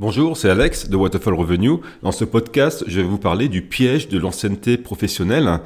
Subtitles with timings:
[0.00, 1.78] Bonjour, c'est Alex de Waterfall Revenue.
[2.02, 5.60] Dans ce podcast, je vais vous parler du piège de l'ancienneté professionnelle.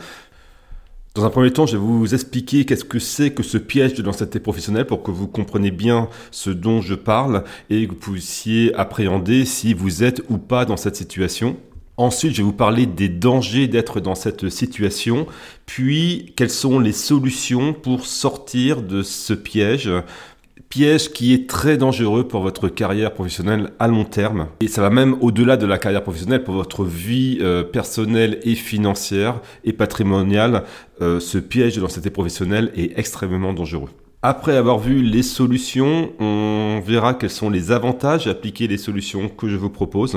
[1.14, 4.02] Dans un premier temps, je vais vous expliquer qu'est-ce que c'est que ce piège de
[4.02, 8.74] l'ancienneté professionnelle pour que vous compreniez bien ce dont je parle et que vous puissiez
[8.74, 11.56] appréhender si vous êtes ou pas dans cette situation.
[11.96, 15.26] Ensuite, je vais vous parler des dangers d'être dans cette situation,
[15.64, 19.90] puis quelles sont les solutions pour sortir de ce piège
[20.68, 24.48] piège qui est très dangereux pour votre carrière professionnelle à long terme.
[24.60, 28.54] Et ça va même au-delà de la carrière professionnelle, pour votre vie euh, personnelle et
[28.54, 30.64] financière et patrimoniale.
[31.00, 33.90] Euh, ce piège de l'ancienneté professionnelle est extrêmement dangereux.
[34.22, 39.48] Après avoir vu les solutions, on verra quels sont les avantages d'appliquer les solutions que
[39.48, 40.16] je vous propose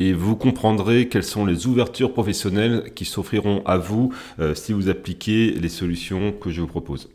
[0.00, 4.88] et vous comprendrez quelles sont les ouvertures professionnelles qui s'offriront à vous euh, si vous
[4.88, 7.08] appliquez les solutions que je vous propose.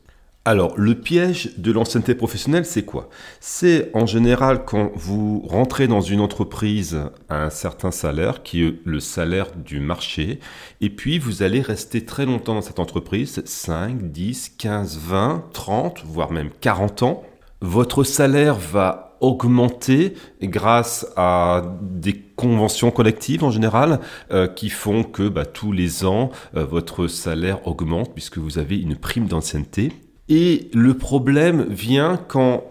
[0.47, 3.09] Alors, le piège de l'ancienneté professionnelle, c'est quoi?
[3.39, 8.75] C'est en général quand vous rentrez dans une entreprise à un certain salaire, qui est
[8.85, 10.39] le salaire du marché,
[10.81, 16.03] et puis vous allez rester très longtemps dans cette entreprise, 5, 10, 15, 20, 30,
[16.05, 17.23] voire même 40 ans.
[17.61, 23.99] Votre salaire va augmenter grâce à des conventions collectives en général
[24.29, 28.77] euh, qui font que bah, tous les ans euh, votre salaire augmente puisque vous avez
[28.77, 29.91] une prime d'ancienneté.
[30.29, 32.63] Et le problème vient quand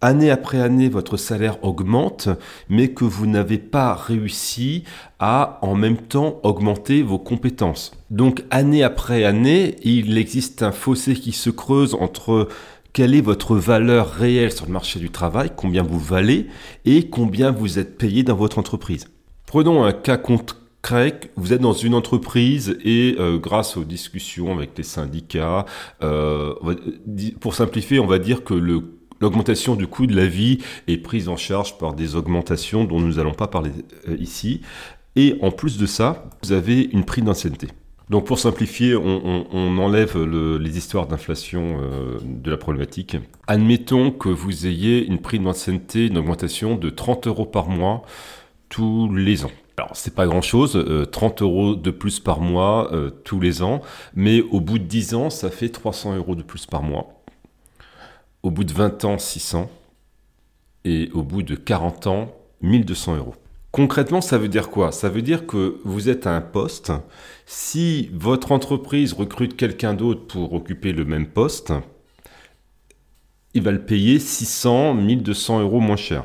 [0.00, 2.28] année après année votre salaire augmente
[2.68, 4.84] mais que vous n'avez pas réussi
[5.18, 7.92] à en même temps augmenter vos compétences.
[8.10, 12.48] Donc année après année, il existe un fossé qui se creuse entre
[12.92, 16.46] quelle est votre valeur réelle sur le marché du travail, combien vous valez
[16.84, 19.06] et combien vous êtes payé dans votre entreprise.
[19.46, 20.16] Prenons un cas
[20.82, 25.66] concret, vous êtes dans une entreprise et euh, grâce aux discussions avec les syndicats,
[26.02, 26.54] euh,
[27.40, 31.36] pour simplifier, on va dire que l'augmentation du coût de la vie est prise en
[31.36, 33.70] charge par des augmentations dont nous n'allons pas parler
[34.08, 34.62] euh, ici.
[35.16, 37.68] Et en plus de ça, vous avez une prime d'ancienneté.
[38.08, 41.78] Donc pour simplifier, on, enlève les histoires d'inflation
[42.24, 43.18] de la problématique.
[43.46, 48.02] Admettons que vous ayez une prime d'ancienneté, une augmentation de 30 euros par mois
[48.70, 49.50] tous les ans.
[49.78, 50.72] Alors c'est pas grand chose,
[51.12, 53.80] 30 euh, euros de plus par mois euh, tous les ans,
[54.12, 57.22] mais au bout de 10 ans, ça fait 300 euros de plus par mois.
[58.42, 59.70] Au bout de 20 ans, 600.
[60.84, 63.36] Et au bout de 40 ans, 1200 euros.
[63.70, 64.90] Concrètement, ça veut dire quoi?
[64.90, 66.90] Ça veut dire que vous êtes à un poste.
[67.46, 71.72] Si votre entreprise recrute quelqu'un d'autre pour occuper le même poste,
[73.54, 76.24] il va le payer 600, 1200 euros moins cher.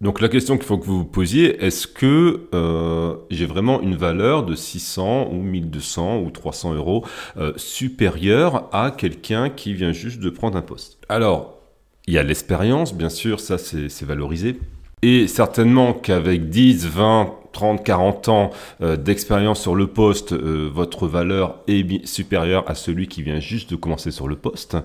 [0.00, 3.96] Donc la question qu'il faut que vous vous posiez, est-ce que euh, j'ai vraiment une
[3.96, 7.06] valeur de 600 ou 1200 ou 300 euros
[7.36, 10.98] euh, supérieure à quelqu'un qui vient juste de prendre un poste?
[11.08, 11.58] Alors,
[12.06, 14.58] il y a l'expérience, bien sûr, ça c'est valorisé.
[15.02, 18.50] Et certainement qu'avec 10, 20, 30, 40 ans
[18.82, 23.70] euh, d'expérience sur le poste, euh, votre valeur est supérieure à celui qui vient juste
[23.70, 24.76] de commencer sur le poste.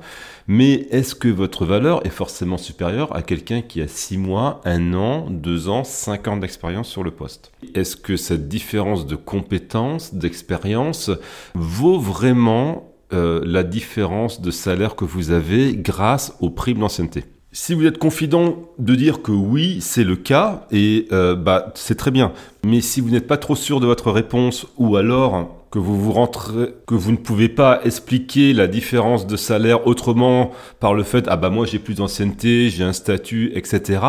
[0.48, 4.94] Mais est-ce que votre valeur est forcément supérieure à quelqu'un qui a 6 mois, 1
[4.94, 7.52] an, 2 ans, 5 ans d'expérience sur le poste?
[7.76, 11.12] Est-ce que cette différence de compétences, d'expérience,
[11.56, 17.74] vaut vraiment euh, la différence de salaire que vous avez grâce aux primes d'ancienneté si
[17.74, 22.12] vous êtes confident de dire que oui, c'est le cas, et euh, bah, c'est très
[22.12, 22.32] bien.
[22.64, 26.12] Mais si vous n'êtes pas trop sûr de votre réponse, ou alors que vous vous
[26.12, 31.26] rentrez, que vous ne pouvez pas expliquer la différence de salaire autrement par le fait
[31.28, 34.02] ah bah moi j'ai plus d'ancienneté, j'ai un statut, etc.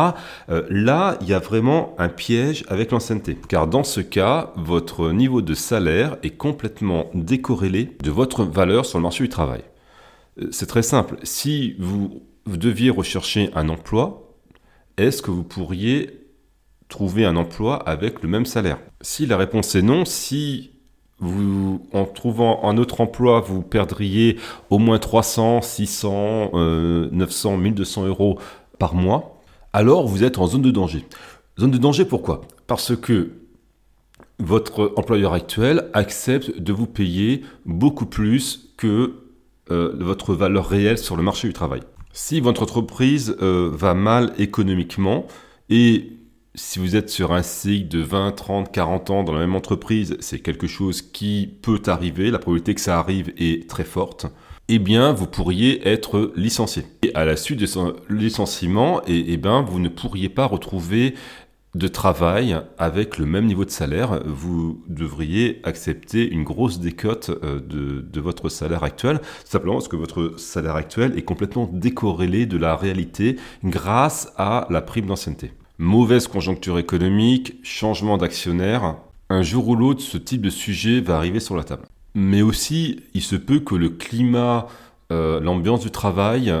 [0.49, 5.11] Euh, là, il y a vraiment un piège avec l'ancienneté, car dans ce cas, votre
[5.11, 9.61] niveau de salaire est complètement décorrélé de votre valeur sur le marché du travail.
[10.41, 11.17] Euh, c'est très simple.
[11.23, 14.35] Si vous vous deviez rechercher un emploi,
[14.97, 16.27] est-ce que vous pourriez
[16.89, 18.79] trouver un emploi avec le même salaire?
[19.01, 20.71] Si la réponse est non, si
[21.19, 24.37] vous, en trouvant un autre emploi, vous perdriez
[24.69, 26.51] au moins 300, 600,
[27.11, 28.39] 900, 1200 euros
[28.79, 29.41] par mois,
[29.73, 31.05] alors vous êtes en zone de danger.
[31.59, 32.41] Zone de danger pourquoi?
[32.67, 33.31] Parce que
[34.39, 39.13] votre employeur actuel accepte de vous payer beaucoup plus que
[39.69, 41.81] euh, votre valeur réelle sur le marché du travail.
[42.13, 45.27] Si votre entreprise euh, va mal économiquement
[45.69, 46.17] et
[46.55, 50.17] si vous êtes sur un cycle de 20, 30, 40 ans dans la même entreprise,
[50.19, 54.25] c'est quelque chose qui peut arriver, la probabilité que ça arrive est très forte,
[54.67, 56.83] eh bien, vous pourriez être licencié.
[57.03, 57.79] Et à la suite de ce
[58.09, 61.15] licenciement, eh, eh bien, vous ne pourriez pas retrouver
[61.73, 67.59] de travail avec le même niveau de salaire, vous devriez accepter une grosse décote euh,
[67.61, 72.75] de, votre salaire actuel, simplement parce que votre salaire actuel est complètement décorrélé de la
[72.75, 75.53] réalité grâce à la prime d'ancienneté.
[75.77, 78.97] mauvaise conjoncture économique, changement d'actionnaire,
[79.29, 81.83] un jour ou l'autre, ce type de sujet va arriver sur la table.
[82.13, 84.67] Mais aussi, il se peut que le climat,
[85.11, 86.53] euh, l'ambiance du travail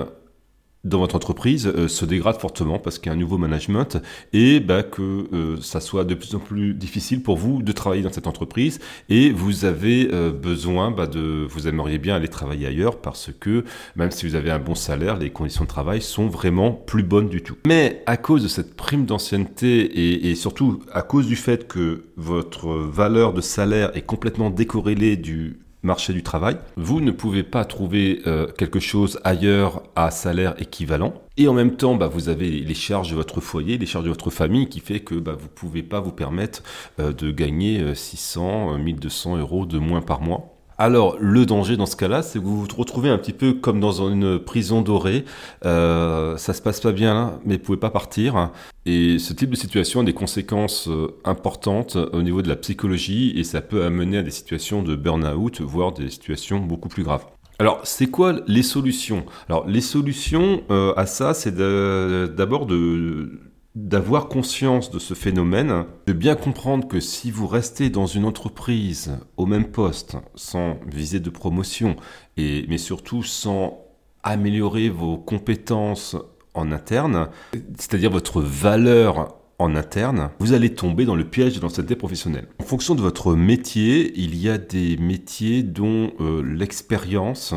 [0.83, 3.97] dans votre entreprise euh, se dégrade fortement parce qu'il y a un nouveau management
[4.33, 8.01] et bah, que euh, ça soit de plus en plus difficile pour vous de travailler
[8.01, 8.79] dans cette entreprise
[9.09, 13.63] et vous avez euh, besoin bah, de vous aimeriez bien aller travailler ailleurs parce que
[13.95, 17.29] même si vous avez un bon salaire les conditions de travail sont vraiment plus bonnes
[17.29, 17.57] du tout.
[17.67, 22.05] Mais à cause de cette prime d'ancienneté et, et surtout à cause du fait que
[22.17, 26.57] votre valeur de salaire est complètement décorrélée du marché du travail.
[26.77, 31.13] Vous ne pouvez pas trouver euh, quelque chose ailleurs à salaire équivalent.
[31.37, 34.09] Et en même temps, bah, vous avez les charges de votre foyer, les charges de
[34.09, 36.63] votre famille qui fait que bah, vous ne pouvez pas vous permettre
[36.99, 40.60] euh, de gagner 600, euh, 1200 euros de moins par mois.
[40.83, 43.79] Alors, le danger dans ce cas-là, c'est que vous vous retrouvez un petit peu comme
[43.79, 45.25] dans une prison dorée.
[45.63, 48.49] Euh, ça se passe pas bien mais vous pouvez pas partir.
[48.87, 53.31] Et ce type de situation a des conséquences euh, importantes au niveau de la psychologie
[53.35, 57.27] et ça peut amener à des situations de burn-out, voire des situations beaucoup plus graves.
[57.59, 59.23] Alors, c'est quoi les solutions?
[59.49, 63.39] Alors, les solutions euh, à ça, c'est d'abord de
[63.75, 69.17] d'avoir conscience de ce phénomène, de bien comprendre que si vous restez dans une entreprise
[69.37, 71.95] au même poste, sans viser de promotion,
[72.37, 73.85] et, mais surtout sans
[74.23, 76.17] améliorer vos compétences
[76.53, 77.29] en interne,
[77.77, 82.47] c'est-à-dire votre valeur en interne, vous allez tomber dans le piège de l'ancienneté professionnelle.
[82.59, 87.53] En fonction de votre métier, il y a des métiers dont euh, l'expérience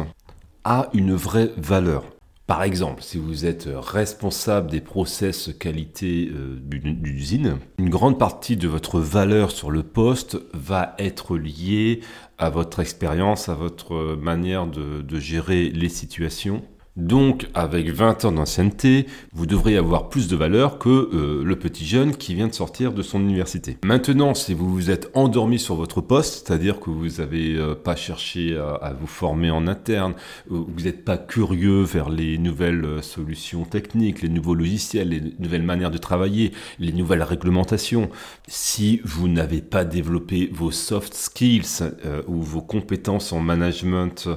[0.65, 2.14] a une vraie valeur.
[2.47, 8.59] Par exemple, si vous êtes responsable des process qualité euh, d'une usine, une grande partie
[8.59, 12.01] de votre valeur sur le poste va être liée
[12.37, 16.63] à votre expérience, à votre manière de gérer les situations
[16.97, 21.85] donc, avec 20 ans d'ancienneté, vous devriez avoir plus de valeur que euh, le petit
[21.85, 23.79] jeune qui vient de sortir de son université.
[23.85, 27.97] Maintenant, si vous vous êtes endormi sur votre poste, c'est-à-dire que vous n'avez euh, pas
[27.97, 30.15] cherché à, vous former en interne,
[30.49, 35.65] vous n'êtes pas curieux vers les nouvelles euh, solutions techniques, les nouveaux logiciels, les nouvelles
[35.65, 38.09] manières de travailler, les nouvelles réglementations,
[38.47, 41.83] si vous n'avez pas développé vos soft skills
[42.29, 44.29] ou vos compétences en management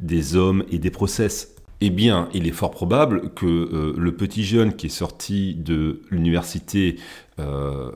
[0.00, 4.44] des hommes et des process, eh bien, il est fort probable que euh, le petit
[4.44, 6.96] jeune qui est sorti de l'université
[7.38, 7.92] euh,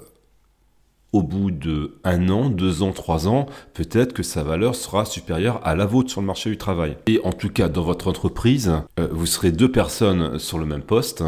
[1.13, 5.61] au bout de un an, deux ans, trois ans, peut-être que sa valeur sera supérieure
[5.65, 6.97] à la vôtre sur le marché du travail.
[7.07, 10.83] Et en tout cas, dans votre entreprise, euh, vous serez deux personnes sur le même
[10.83, 11.23] poste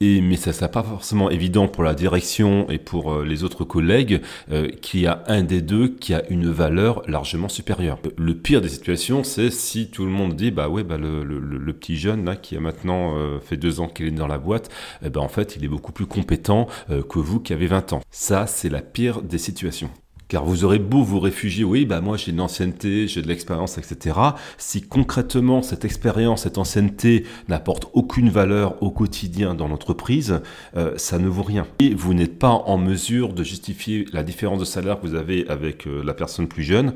[0.00, 3.64] et, mais ça, n'est pas forcément évident pour la direction et pour euh, les autres
[3.64, 4.20] collègues
[4.50, 7.98] euh, qu'il y a un des deux qui a une valeur largement supérieure.
[8.18, 11.96] Le pire des situations, c'est si tout le monde dit bah ouais bah le, petit
[11.96, 14.70] jeune là qui a maintenant euh, fait deux ans qu'il est dans la boîte,
[15.02, 18.00] eh ben en fait il est beaucoup plus compétent que vous qui avez 20 ans.
[18.10, 19.90] Ça c'est la pire des situations.
[20.28, 23.78] Car vous aurez beau vous réfugier, oui, bah moi j'ai une ancienneté, j'ai de l'expérience,
[23.78, 24.18] etc.
[24.58, 30.40] Si concrètement cette expérience, cette ancienneté n'apporte aucune valeur au quotidien dans l'entreprise,
[30.76, 31.64] euh, ça ne vaut rien.
[31.78, 35.46] Et vous n'êtes pas en mesure de justifier la différence de salaire que vous avez
[35.48, 36.94] avec euh, la personne plus jeune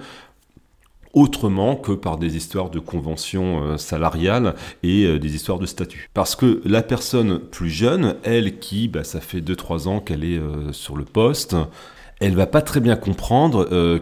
[1.13, 4.55] autrement que par des histoires de conventions euh, salariales
[4.85, 6.09] et des histoires de statut.
[6.15, 10.41] Parce que la personne plus jeune, elle qui, bah, ça fait 2-3 ans qu'elle est
[10.71, 11.57] sur le poste,
[12.21, 13.99] elle va pas très bien comprendre euh,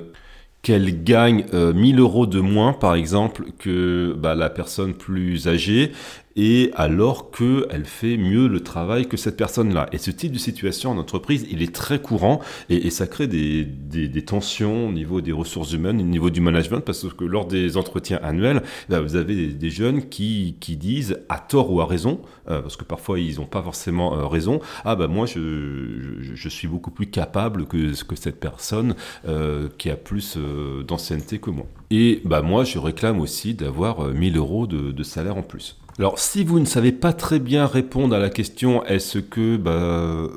[0.63, 5.93] qu'elle gagne 1000 euh, euros de moins, par exemple, que bah, la personne plus âgée,
[6.38, 9.88] et alors qu'elle fait mieux le travail que cette personne-là.
[9.92, 12.40] Et ce type de situation en entreprise, il est très courant,
[12.71, 17.07] et, ça crée des, tensions au niveau des ressources humaines, au niveau du management, parce
[17.12, 21.80] que lors des entretiens annuels, bah, vous avez des, jeunes qui, disent, à tort ou
[21.80, 26.49] à raison, euh, parce que parfois ils n'ont pas forcément raison, ah bah moi je,
[26.49, 28.95] suis beaucoup plus capable que, cette personne
[29.76, 31.66] qui a plus euh, d'ancienneté que moi.
[31.90, 35.76] Et bah moi, je réclame aussi d'avoir 1000 euh, euros de, salaire en plus.
[35.99, 40.33] Alors, si vous ne savez pas très bien répondre à la question est-ce que bah,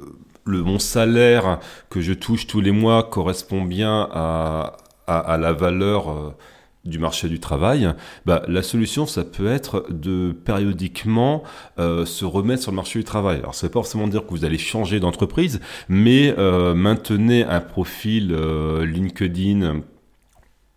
[0.46, 1.60] le, mon salaire
[1.91, 4.77] que je touche tous les mois correspond bien à,
[5.08, 6.34] la valeur euh,
[6.84, 7.94] du marché du travail,
[8.25, 11.44] bah, la solution, ça peut être de périodiquement
[11.77, 13.38] se remettre sur le marché du travail.
[13.38, 16.34] Alors, ça ne veut pas forcément dire que vous allez changer d'entreprise, mais
[16.74, 18.36] maintenez un profil
[18.84, 19.82] LinkedIn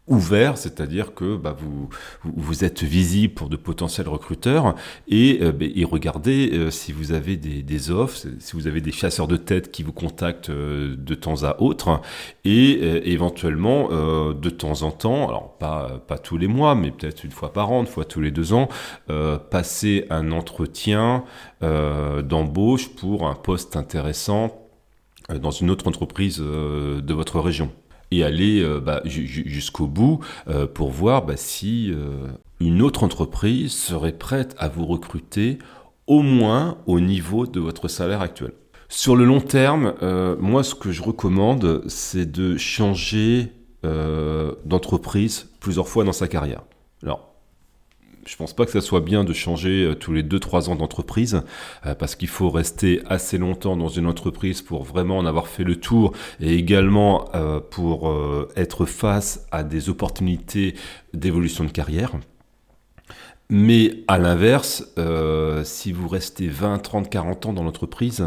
[0.06, 1.88] ouvert, c'est-à-dire que bah, vous,
[2.25, 4.75] vous êtes visible pour de potentiels recruteurs
[5.08, 8.92] et, euh, bah, regardez euh, si vous avez des, des, offres, si vous avez des
[8.92, 12.02] chasseurs de tête qui vous contactent euh, de temps à autre
[12.44, 17.30] et éventuellement de temps en temps, alors pas, pas tous les mois, mais peut-être une
[17.30, 18.68] fois par an, une fois tous les deux ans,
[19.50, 21.25] passer un entretien
[21.62, 24.68] d'embauche pour un poste intéressant
[25.40, 27.70] dans une autre entreprise de votre région
[28.18, 30.21] et aller bah, jusqu'au bout
[30.75, 31.92] pour voir bah, si
[32.61, 35.59] une autre entreprise serait prête à vous recruter
[36.06, 38.52] au moins au niveau de votre salaire actuel.
[38.88, 43.52] Sur le long terme, euh, moi ce que je recommande, c'est de changer
[43.85, 46.62] euh, d'entreprise plusieurs fois dans sa carrière.
[47.02, 47.33] Alors,
[48.26, 51.42] je pense pas que ça soit bien de changer euh, tous les 2-3 ans d'entreprise,
[51.98, 55.76] parce qu'il faut rester assez longtemps dans une entreprise pour vraiment en avoir fait le
[55.76, 57.30] tour, et également
[57.70, 58.14] pour
[58.56, 60.74] être face à des opportunités
[61.12, 62.12] d'évolution de carrière.
[63.50, 68.24] Mais à l'inverse, euh, si vous restez 20, 30, 40 ans dans l'entreprise,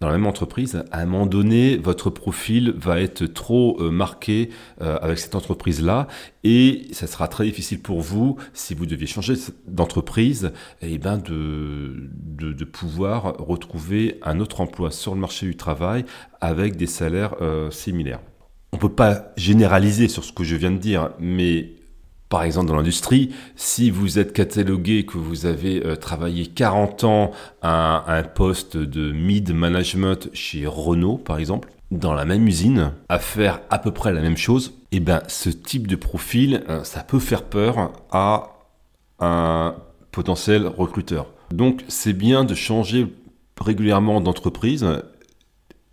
[0.00, 4.50] dans la même entreprise, à un moment donné, votre profil va être trop euh, marqué
[4.82, 6.06] euh, avec cette entreprise-là
[6.44, 9.34] et ça sera très difficile pour vous, si vous deviez changer
[9.68, 15.46] d'entreprise, et eh ben de, de, de, pouvoir retrouver un autre emploi sur le marché
[15.46, 16.04] du travail
[16.40, 17.36] avec des salaires
[17.70, 18.20] similaires.
[18.72, 21.74] On ne peut pas généraliser sur ce que je viens de dire, mais
[22.32, 27.32] par exemple, dans l'industrie, si vous êtes catalogué que vous avez euh, travaillé 40 ans
[27.60, 33.60] à, un poste de mid-management chez Renault, par exemple, dans la même usine, à faire
[33.68, 37.18] à peu près la même chose, eh ben, ce type de profil, euh, ça peut
[37.18, 38.48] faire peur à
[39.20, 39.74] un
[40.10, 41.26] potentiel recruteur.
[41.50, 43.14] Donc, c'est bien de changer
[43.60, 44.86] régulièrement d'entreprise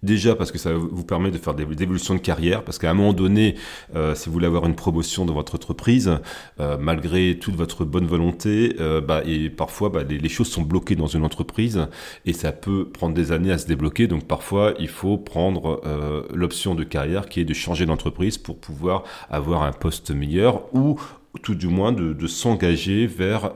[0.01, 2.93] Déjà parce que ça vous permet de faire des évolutions de carrière, parce qu'à un
[2.93, 3.55] moment donné,
[3.95, 6.19] euh, si vous voulez avoir une promotion dans votre entreprise,
[6.61, 10.95] euh, malgré toute votre bonne volonté, euh, bah, et parfois bah, les, choses sont bloquées
[10.95, 11.87] dans une entreprise
[12.25, 14.07] et ça peut prendre des années à se débloquer.
[14.07, 15.81] Donc parfois, il faut prendre
[16.33, 20.99] l'option de carrière qui est de changer d'entreprise pour pouvoir avoir un poste meilleur ou
[21.43, 23.51] tout du moins de, de s'engager vers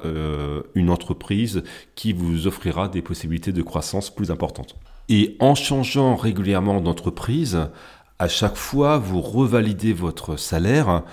[0.75, 1.63] une entreprise
[1.95, 4.75] qui vous offrira des possibilités de croissance plus importantes.
[5.09, 7.59] Et en changeant régulièrement d'entreprise,
[8.19, 11.03] à chaque fois, vous revalidez votre salaire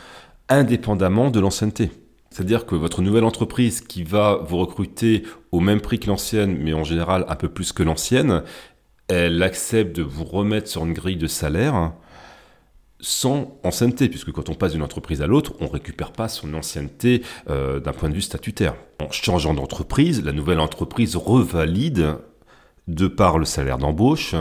[0.49, 1.91] indépendamment de l'ancienneté.
[2.31, 6.73] C'est-à-dire que votre nouvelle entreprise qui va vous recruter au même prix que l'ancienne, mais
[6.73, 8.45] en général un peu plus que l'ancienne,
[9.09, 11.93] elle accepte de vous remettre sur une grille de salaire
[13.01, 16.53] sans ancienneté, puisque quand on passe d'une entreprise à l'autre, on ne récupère pas son
[16.55, 18.75] ancienneté euh, d'un point de vue statutaire.
[19.01, 22.19] En changeant d'entreprise, la nouvelle entreprise revalide
[22.89, 24.35] de par le salaire d'embauche,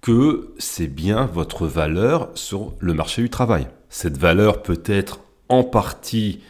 [0.00, 3.68] que c'est bien votre valeur sur le marché du travail.
[3.88, 6.40] Cette valeur peut être en partie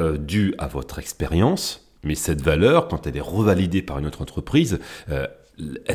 [0.00, 4.22] euh, due à votre expérience, mais cette valeur, quand elle est revalidée par une autre
[4.22, 4.78] entreprise,
[5.10, 5.26] euh,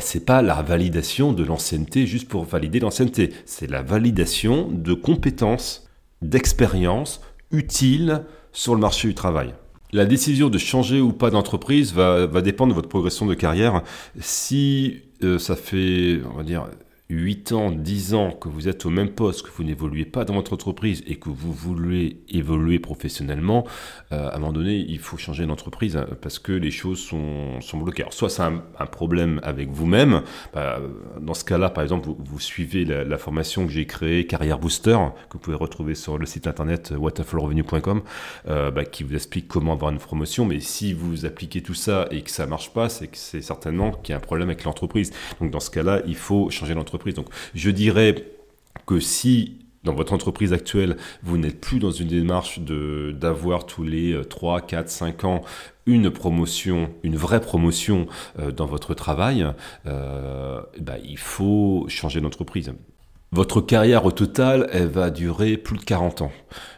[0.00, 5.88] c'est pas la validation de l'ancienneté juste pour valider l'ancienneté, c'est la validation de compétences,
[6.22, 9.54] d'expériences utiles sur le marché du travail.
[9.92, 13.82] La décision de changer ou pas d'entreprise va, va, dépendre de votre progression de carrière.
[14.20, 16.66] Si euh, ça fait, on va dire,
[17.10, 20.34] 8 ans, 10 ans que vous êtes au même poste, que vous n'évoluez pas dans
[20.34, 23.66] votre entreprise et que vous voulez évoluer professionnellement,
[24.12, 27.62] euh, à un moment donné, il faut changer d'entreprise hein, parce que les choses sont,
[27.62, 28.02] sont bloquées.
[28.02, 28.62] Alors, soit c'est un,
[28.92, 30.22] problème avec vous-même.
[30.52, 30.80] Bah,
[31.20, 34.98] dans ce cas-là, par exemple, vous, suivez la, formation que j'ai créée, Carrière Booster,
[35.28, 38.02] que vous pouvez retrouver sur le site internet waterfallrevenu.com,
[38.48, 40.44] euh, bah, qui vous explique comment avoir une promotion.
[40.44, 43.92] Mais si vous appliquez tout ça et que ça marche pas, c'est que c'est certainement
[43.92, 45.12] qu'il y a un problème avec l'entreprise.
[45.40, 48.14] Donc, dans ce cas-là, il faut changer d'entreprise donc je dirais
[48.86, 54.20] que si dans votre entreprise actuelle, vous n'êtes plus dans une démarche d'avoir tous les
[54.28, 55.42] 3, 4, 5 ans
[55.88, 58.06] une promotion, une vraie promotion
[58.38, 59.46] euh, dans votre travail,
[59.86, 62.72] euh, bah, il faut changer d'entreprise.
[63.32, 66.32] Votre carrière au total, elle va durer plus de 40 ans.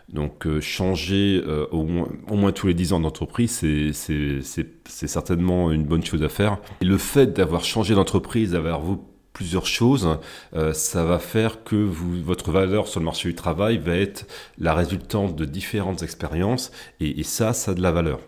[0.09, 6.23] Donc euh, changer au, moins, tous les 10 ans d'entreprise, c'est certainement une bonne chose
[6.23, 6.59] à faire.
[6.81, 10.19] Et le fait d'avoir changé d'entreprise, d'avoir vous plusieurs choses.
[10.55, 14.27] Euh, ça va faire que votre valeur sur le marché du travail va être
[14.59, 16.71] la résultante de différentes expériences
[17.01, 18.21] et, ça, ça a de la valeur.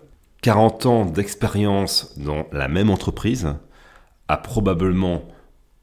[0.42, 3.54] 40 ans d'expérience dans la même entreprise
[4.28, 5.22] a probablement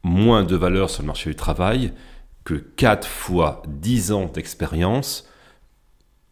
[0.03, 1.93] moins de valeur sur le marché du travail
[2.43, 5.27] que 4 fois 10 ans d'expérience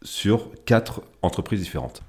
[0.02, 2.02] sur 4 entreprises différentes.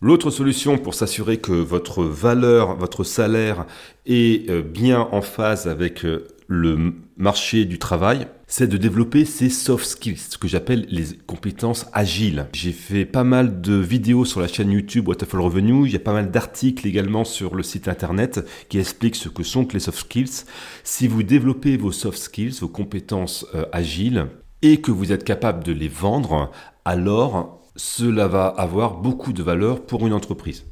[0.00, 3.66] L'autre solution pour s'assurer que votre valeur, votre salaire
[4.06, 9.50] est euh, bien en phase avec euh, le marché du travail, c'est de développer ces
[9.50, 12.46] soft skills, ce que j'appelle les compétences agiles.
[12.52, 16.00] J'ai fait pas mal de vidéos sur la chaîne YouTube Waterfall Revenue, il y a
[16.00, 19.98] pas mal d'articles également sur le site internet qui expliquent ce que sont les soft
[19.98, 20.44] skills.
[20.84, 24.26] Si vous développez vos soft skills, vos compétences euh, agiles,
[24.62, 26.50] et que vous êtes capable de les vendre,
[26.84, 30.66] alors cela va avoir beaucoup de valeur pour une entreprise.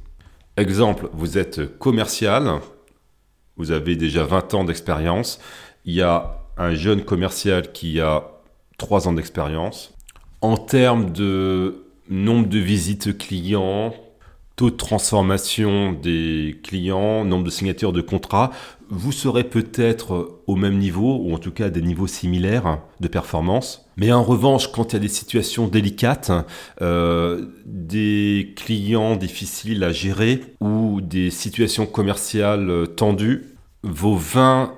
[0.56, 2.60] Exemple, vous êtes commercial,
[3.56, 5.38] vous avez déjà 20 ans d'expérience,
[5.84, 8.24] il y a un jeune commercial qui a
[8.76, 9.94] trois ans d'expérience.
[10.40, 13.94] En termes de nombre de visites clients,
[14.56, 18.50] taux de transformation des clients, nombre de signatures de contrats,
[18.88, 23.08] vous serez peut-être au même niveau, ou en tout cas à des niveaux similaires de
[23.08, 23.86] performance.
[23.96, 26.32] Mais en revanche, quand il y a des situations délicates,
[26.80, 34.72] euh, des clients difficiles à gérer ou des situations commerciales tendues, vos 20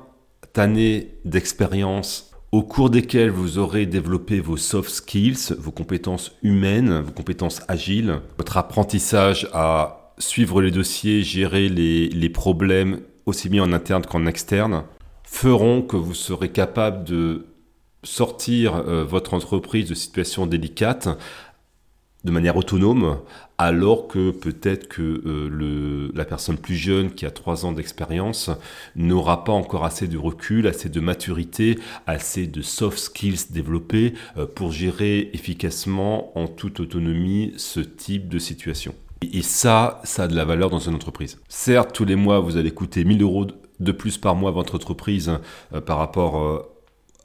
[0.56, 7.12] années d'expérience au cours desquelles vous aurez développé vos soft skills, vos compétences humaines, vos
[7.12, 14.04] compétences agiles, votre apprentissage à suivre les dossiers, gérer les, problèmes aussi bien en interne
[14.04, 14.84] qu'en externe,
[15.24, 17.46] feront que vous serez capable de
[18.02, 21.08] sortir euh, votre entreprise de situations délicates
[22.24, 23.18] de manière autonome,
[23.58, 28.50] alors que peut-être que euh, la personne plus jeune qui a trois ans d'expérience
[28.96, 34.46] n'aura pas encore assez de recul, assez de maturité, assez de soft skills développés euh,
[34.46, 38.94] pour gérer efficacement en toute autonomie ce type de situation.
[39.22, 41.40] Et, ça, ça a de la valeur dans une entreprise.
[41.48, 43.46] Certes, tous les mois, vous allez coûter 1000 euros
[43.80, 45.32] de plus par mois à votre entreprise
[45.72, 46.68] euh, par rapport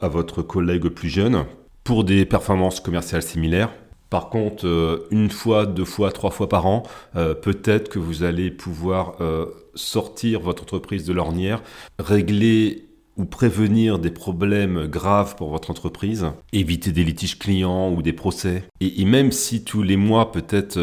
[0.02, 1.46] à votre collègue plus jeune
[1.84, 3.70] pour des performances commerciales similaires.
[4.14, 6.84] Par contre, euh, une fois, deux fois, trois fois par an,
[7.16, 11.64] euh, peut-être que vous allez pouvoir euh, sortir votre entreprise de l'ornière,
[11.98, 12.86] régler
[13.18, 18.66] ou prévenir des problèmes graves pour votre entreprise, éviter des litiges clients ou des procès.
[18.82, 20.78] Et, même si tous les mois, peut-être,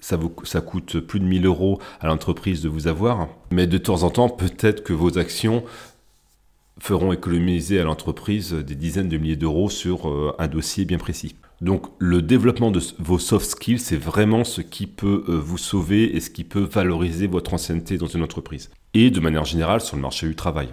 [0.00, 4.02] ça, ça coûte plus de 1000 euros à l'entreprise de vous avoir, mais de temps
[4.02, 5.62] en temps, peut-être que vos actions
[6.80, 11.36] feront économiser à l'entreprise des dizaines de milliers d'euros sur un dossier bien précis.
[11.60, 16.16] Donc le développement de vos soft skills, c'est vraiment ce qui peut euh, vous sauver
[16.16, 18.70] et ce qui peut valoriser votre ancienneté dans une entreprise.
[18.94, 20.68] Et de manière générale sur le marché du travail.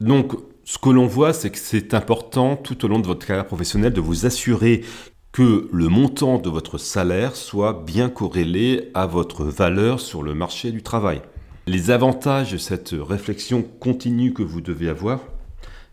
[0.00, 0.32] Donc
[0.64, 3.92] ce que l'on voit, c'est que c'est important tout au long de votre carrière professionnelle
[3.92, 4.84] de vous assurer
[5.32, 10.72] que le montant de votre salaire soit bien corrélé à votre valeur sur le marché
[10.72, 11.22] du travail.
[11.66, 15.20] Les avantages de cette réflexion continue que vous devez avoir,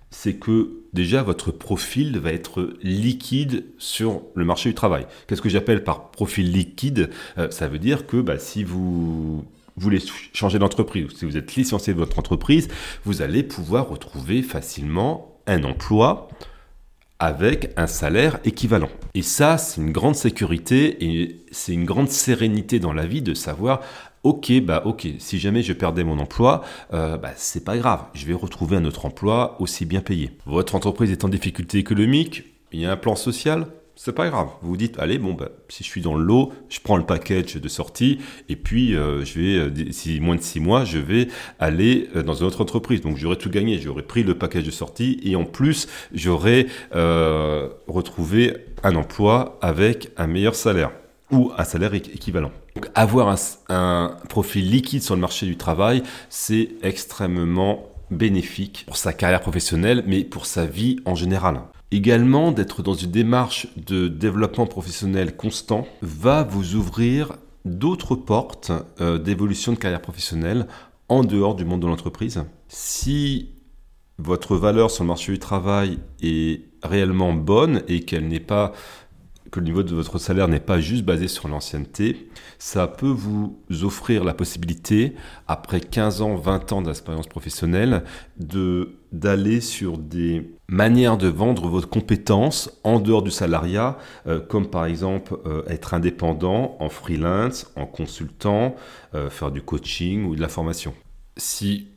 [0.09, 5.05] c'est que déjà votre profil va être liquide sur le marché du travail.
[5.27, 7.09] Qu'est-ce que j'appelle par profil liquide?
[7.37, 9.45] Euh, Ça veut dire que bah, si vous
[9.77, 9.99] voulez
[10.33, 12.67] changer d'entreprise, si vous êtes licencié de votre entreprise,
[13.05, 16.29] vous allez pouvoir retrouver facilement un emploi
[17.19, 18.89] avec un salaire équivalent.
[19.13, 23.33] Et ça, c'est une grande sécurité et c'est une grande sérénité dans la vie de
[23.33, 23.81] savoir
[24.23, 26.61] Ok, bah ok, si jamais je perdais mon emploi,
[26.93, 30.31] euh, bah, c'est pas grave, je vais retrouver un autre emploi aussi bien payé.
[30.45, 33.67] Votre entreprise est en difficulté économique, il y a un plan social,
[34.01, 34.47] c'est pas grave.
[34.61, 37.05] Vous vous dites, allez, bon, bah, si je suis dans le lot, je prends le
[37.05, 40.99] package de sortie, et puis euh, je vais, euh, d'ici moins de six mois, je
[40.99, 41.27] vais
[41.59, 43.01] aller dans une autre entreprise.
[43.01, 46.67] Donc j'aurais tout gagné, j'aurais pris le package de sortie, et en plus, j'aurais
[47.87, 50.91] retrouvé un emploi avec un meilleur salaire
[51.31, 52.51] ou un salaire équivalent.
[52.75, 53.35] Donc avoir
[53.69, 60.03] un, profil liquide sur le marché du travail, c'est extrêmement bénéfique pour sa carrière professionnelle,
[60.07, 61.61] mais pour sa vie en général.
[61.91, 67.33] Également, d'être dans une démarche de développement professionnel constant va vous ouvrir
[67.65, 70.67] d'autres portes euh, d'évolution de carrière professionnelle
[71.07, 72.43] en dehors du monde de l'entreprise.
[72.67, 73.49] Si
[74.19, 78.73] votre valeur sur le marché du travail est réellement bonne et qu'elle n'est pas
[79.51, 83.59] que le niveau de votre salaire n'est pas juste basé sur l'ancienneté, ça peut vous
[83.81, 85.15] offrir la possibilité,
[85.47, 88.03] après 15 ans, 20 ans d'expérience professionnelle,
[88.37, 94.69] de d'aller sur des manières de vendre votre compétence en dehors du salariat, euh, comme
[94.69, 98.75] par exemple euh, être indépendant en freelance, en consultant,
[99.15, 100.93] euh, faire du coaching ou de la formation.
[101.37, 101.87] Si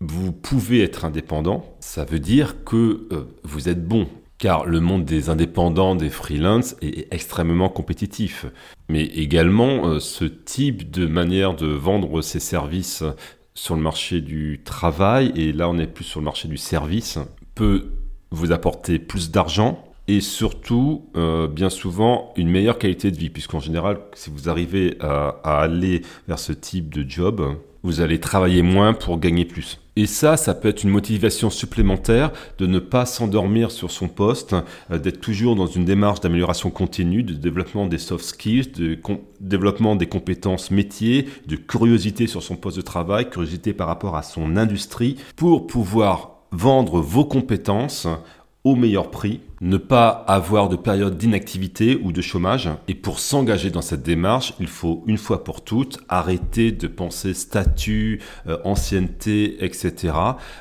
[0.00, 3.08] vous pouvez être indépendant, ça veut dire que
[3.42, 4.06] vous êtes bon
[4.38, 8.46] car le monde des indépendants, des freelances est extrêmement compétitif.
[8.88, 13.04] Mais également, euh, ce type de manière de vendre ses services
[13.54, 17.18] sur le marché du travail, et là on est plus sur le marché du service,
[17.54, 17.92] peut
[18.30, 23.60] vous apporter plus d'argent et surtout, euh, bien souvent, une meilleure qualité de vie, puisqu'en
[23.60, 28.94] général, si vous arrivez à aller vers ce type de job, vous allez travailler moins
[28.94, 29.78] pour gagner plus.
[29.96, 34.56] Et ça, ça peut être une motivation supplémentaire de ne pas s'endormir sur son poste,
[34.90, 38.98] euh, d'être toujours dans une démarche d'amélioration continue, de développement des soft skills, de
[39.40, 44.22] développement des compétences métiers, de curiosité sur son poste de travail, curiosité par rapport à
[44.22, 48.08] son industrie, pour pouvoir vendre vos compétences
[48.64, 52.70] au meilleur prix, ne pas avoir de période d'inactivité ou de chômage.
[52.88, 57.34] Et pour s'engager dans cette démarche, il faut une fois pour toutes arrêter de penser
[57.34, 60.14] statut, euh, ancienneté, etc.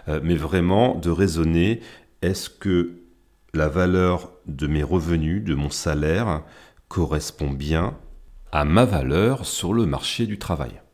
[0.09, 1.79] Euh, mais vraiment de raisonner
[2.21, 2.99] est-ce que
[3.53, 6.43] la valeur de mes revenus, de mon salaire,
[6.89, 7.97] correspond bien
[8.51, 10.83] à ma valeur sur le marché du travail?